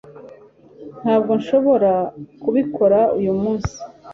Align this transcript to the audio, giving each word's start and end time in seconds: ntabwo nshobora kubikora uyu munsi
ntabwo 1.01 1.31
nshobora 1.39 1.91
kubikora 2.41 2.99
uyu 3.19 3.33
munsi 3.41 3.75